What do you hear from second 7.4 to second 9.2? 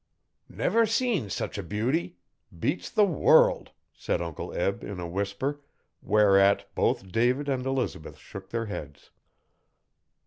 and Elizabeth shook their heads.